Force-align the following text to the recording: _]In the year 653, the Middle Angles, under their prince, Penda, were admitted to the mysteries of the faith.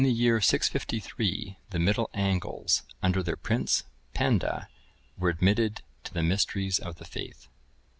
_]In 0.03 0.07
the 0.07 0.19
year 0.19 0.41
653, 0.41 1.57
the 1.69 1.77
Middle 1.77 2.09
Angles, 2.15 2.81
under 3.03 3.21
their 3.21 3.35
prince, 3.35 3.83
Penda, 4.15 4.67
were 5.15 5.29
admitted 5.29 5.83
to 6.05 6.13
the 6.15 6.23
mysteries 6.23 6.79
of 6.79 6.95
the 6.95 7.05
faith. 7.05 7.47